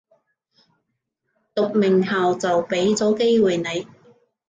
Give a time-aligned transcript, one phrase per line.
[1.53, 3.87] 讀名校就畀咗機會你